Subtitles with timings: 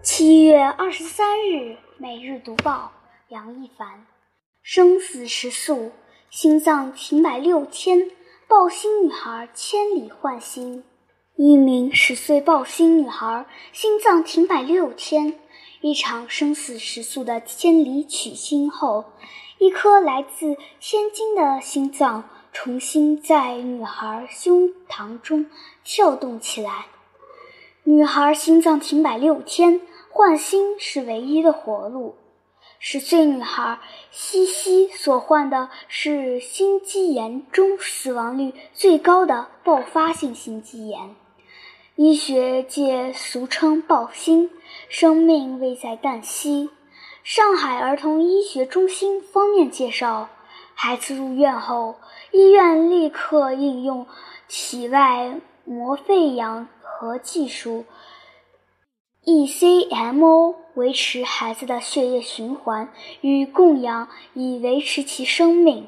[0.00, 2.92] 七月二十三日，每日读报，
[3.28, 4.06] 杨一凡。
[4.62, 5.90] 生死时速，
[6.30, 8.10] 心脏停摆六天，
[8.46, 10.84] 抱心女孩千里换心。
[11.36, 15.38] 一名十岁抱心女孩心脏停摆六天，
[15.80, 19.04] 一场生死时速的千里取心后，
[19.58, 25.46] 一颗来自天津的心脏重新在女孩胸膛中
[25.82, 26.86] 跳动起来。
[27.90, 29.80] 女孩心脏停摆六天，
[30.10, 32.16] 换心是唯一的活路。
[32.78, 33.78] 十岁女孩
[34.10, 41.16] 西西所患的是心肌炎中死亡率最高的爆发性心肌炎，
[41.96, 44.50] 医学界俗称“爆心”，
[44.90, 46.68] 生命危在旦夕。
[47.24, 50.28] 上海儿童医学中心方面介绍，
[50.74, 51.94] 孩子入院后，
[52.32, 54.06] 医院立刻应用
[54.46, 56.66] 体外膜肺氧。
[57.00, 57.84] 和技术
[59.24, 65.86] ，ECMO 维持孩子的血液循环与供氧，以维持其生命，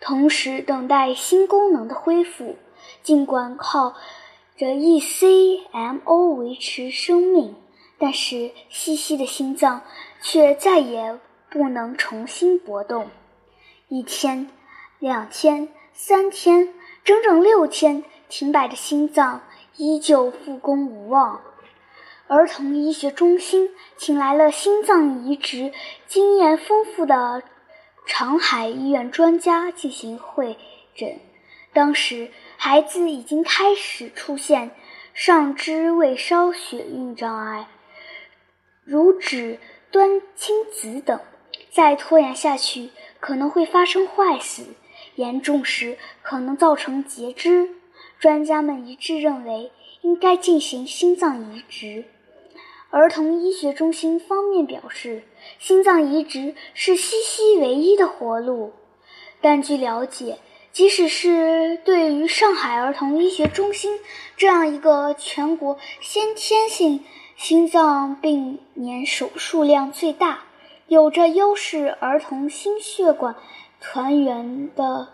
[0.00, 2.56] 同时等待心功能的恢复。
[3.04, 3.94] 尽管靠
[4.56, 7.54] 着 ECMO 维持生命，
[7.98, 9.82] 但是西西的心脏
[10.20, 13.06] 却再也不能重新搏动。
[13.86, 14.50] 一天、
[14.98, 18.02] 两天、三天，整整六天，
[18.32, 19.42] 停摆的心脏。
[19.76, 21.40] 依旧复工无望。
[22.26, 25.72] 儿童医学中心请来了心脏移植
[26.06, 27.42] 经验丰富的
[28.06, 30.58] 长海医院专家进行会
[30.94, 31.18] 诊。
[31.72, 34.72] 当时，孩子已经开始出现
[35.14, 37.66] 上肢未烧血运障碍、
[38.84, 39.58] 如指
[39.90, 41.18] 端青紫等，
[41.70, 44.64] 再拖延下去可能会发生坏死，
[45.14, 47.70] 严重时可能造成截肢。
[48.22, 52.04] 专家们一致认为，应该进行心脏移植。
[52.90, 55.24] 儿童医学中心方面表示，
[55.58, 58.74] 心脏移植是西西唯一的活路。
[59.40, 60.38] 但据了解，
[60.70, 63.98] 即使是对于上海儿童医学中心
[64.36, 67.04] 这样一个全国先天性
[67.36, 70.44] 心脏病年手术量最大、
[70.86, 73.34] 有着优势儿童心血管
[73.80, 75.08] 团员的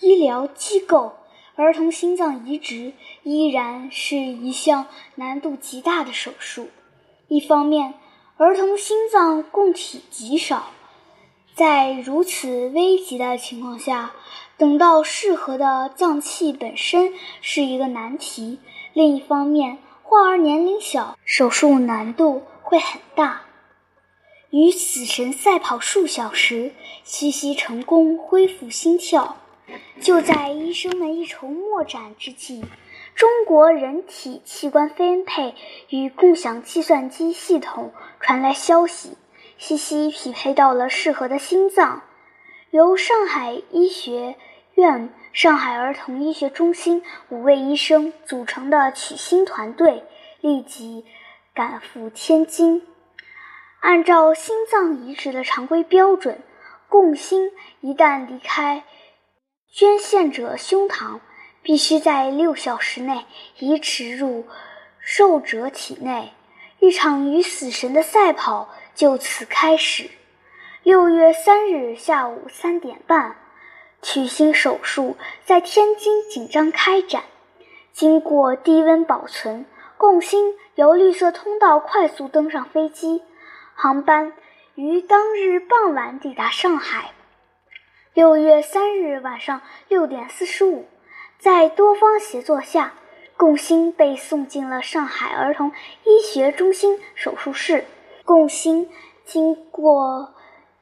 [0.00, 1.14] 医疗机构。
[1.54, 4.86] 儿童心脏移植依然是一项
[5.16, 6.68] 难度极大的手术。
[7.28, 7.94] 一方面，
[8.38, 10.70] 儿童心脏供体极少，
[11.54, 14.12] 在如此危急的情况下，
[14.56, 17.12] 等到适合的脏器本身
[17.42, 18.58] 是一个难题；
[18.94, 23.42] 另一方面，患儿年龄小，手术难度会很大。
[24.48, 26.72] 与死神赛跑数小时，
[27.04, 29.36] 西西成功恢复心跳。
[30.02, 32.64] 就在医生们一筹莫展之际，
[33.14, 35.54] 中国人体器官分配
[35.90, 39.16] 与共享计算机系统传来消息：
[39.58, 42.02] 西西匹配到了适合的心脏。
[42.70, 44.34] 由上海医学
[44.74, 50.02] 院、上海儿童医学中心五位医生组成的取心团队
[50.40, 51.04] 立即
[51.54, 52.84] 赶赴天津。
[53.78, 56.42] 按照心脏移植的常规标准，
[56.88, 58.82] 共心一旦离开。
[59.74, 61.20] 捐献者胸膛
[61.62, 63.24] 必须在六小时内
[63.58, 64.46] 移植入
[65.00, 66.34] 受者体内，
[66.78, 70.10] 一场与死神的赛跑就此开始。
[70.82, 73.34] 六月三日下午三点半，
[74.02, 75.16] 取心手术
[75.46, 77.22] 在天津紧张开展。
[77.94, 79.64] 经过低温保存，
[79.96, 83.22] 共心由绿色通道快速登上飞机，
[83.74, 84.34] 航班
[84.74, 87.12] 于当日傍晚抵达上海。
[88.14, 90.84] 六月三日晚上六点四十五，
[91.38, 92.92] 在多方协作下，
[93.38, 95.72] 共心被送进了上海儿童
[96.04, 97.86] 医学中心手术室。
[98.26, 98.90] 共心
[99.24, 100.34] 经过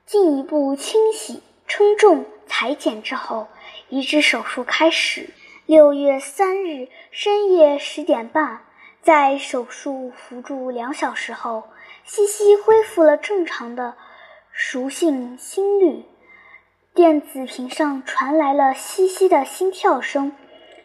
[0.06, 3.46] 进一步清洗、称重、裁剪之后，
[3.88, 5.30] 移植手术开始。
[5.66, 8.64] 六月三日深夜十点半，
[9.02, 11.62] 在手术辅助两小时后，
[12.04, 13.94] 西西恢复了正常的
[14.50, 16.04] 熟性心率。
[16.92, 20.32] 电子屏上传来了西西的心跳声。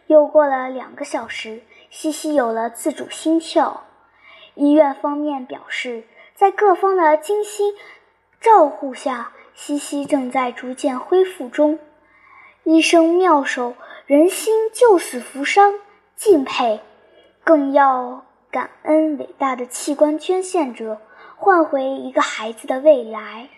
[0.07, 3.85] 又过了两个小时，西西有了自主心跳。
[4.53, 6.03] 医院方面表示，
[6.35, 7.73] 在各方的精心
[8.39, 11.79] 照护下，西西正在逐渐恢复中。
[12.63, 13.73] 医生妙手
[14.05, 15.73] 仁心，救死扶伤，
[16.15, 16.81] 敬佩。
[17.43, 21.01] 更要感恩伟大的器官捐献者，
[21.35, 23.49] 换回一个孩子的未来。